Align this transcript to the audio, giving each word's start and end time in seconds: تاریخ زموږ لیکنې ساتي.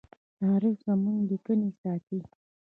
تاریخ 0.39 0.77
زموږ 0.87 1.17
لیکنې 1.29 1.69
ساتي. 1.81 2.19